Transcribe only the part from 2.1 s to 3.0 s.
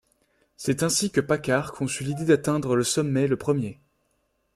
d'atteindre le